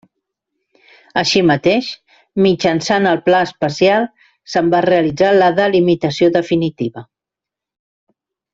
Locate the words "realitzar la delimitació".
4.89-6.31